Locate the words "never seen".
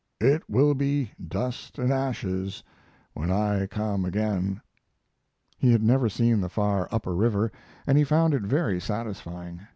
5.83-6.41